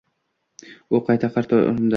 [0.95, 1.89] U qayta-qayta urindi.